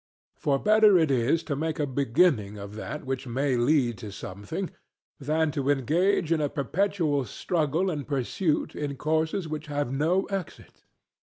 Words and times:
For 0.35 0.57
better 0.57 0.97
it 0.97 1.11
is 1.11 1.43
to 1.43 1.55
make 1.55 1.77
a 1.77 1.85
beginning 1.85 2.57
of 2.57 2.73
that 2.73 3.05
which 3.05 3.27
may 3.27 3.55
lead 3.55 3.99
to 3.99 4.11
something, 4.11 4.71
than 5.19 5.51
to 5.51 5.69
engage 5.69 6.31
in 6.31 6.41
a 6.41 6.49
perpetual 6.49 7.23
struggle 7.23 7.91
and 7.91 8.07
pursuit 8.07 8.75
in 8.75 8.95
courses 8.97 9.47
which 9.47 9.67
have 9.67 9.91
no 9.93 10.23
exit. 10.23 10.85